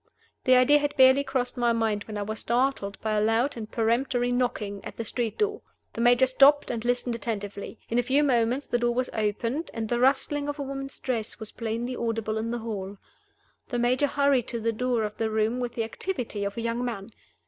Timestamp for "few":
8.01-8.23